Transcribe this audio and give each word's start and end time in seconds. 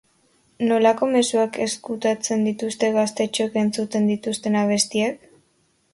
Nolako 0.69 1.09
mezuak 1.15 1.59
ezkutatzen 1.65 2.47
dituzte 2.47 2.91
gaztetxoek 2.97 3.61
entzuten 3.65 4.11
dituzten 4.13 4.59
abestiek? 4.63 5.33